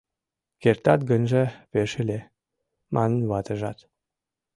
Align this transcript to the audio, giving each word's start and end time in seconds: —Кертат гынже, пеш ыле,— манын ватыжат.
—Кертат 0.61 1.01
гынже, 1.09 1.43
пеш 1.71 1.91
ыле,— 2.01 2.19
манын 2.95 3.21
ватыжат. 3.29 3.79